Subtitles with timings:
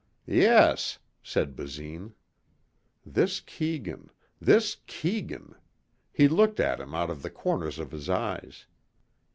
[0.25, 2.15] "Yes," said Basine.
[3.05, 4.09] This Keegan...
[4.39, 5.53] this Keegan.
[6.11, 8.65] He looked at him out of the corners of his eyes.